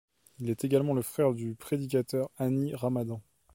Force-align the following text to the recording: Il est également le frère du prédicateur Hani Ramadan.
Il 0.39 0.49
est 0.49 0.63
également 0.65 0.95
le 0.95 1.03
frère 1.03 1.31
du 1.35 1.53
prédicateur 1.53 2.31
Hani 2.39 2.73
Ramadan. 2.73 3.21